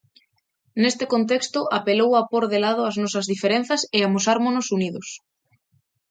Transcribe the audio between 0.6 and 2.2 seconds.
Neste contexto, apelou